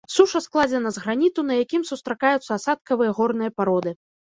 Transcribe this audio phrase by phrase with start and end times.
[0.11, 3.99] Суша складзена з граніту, на якім сустракаюцца асадкавыя горныя пароды.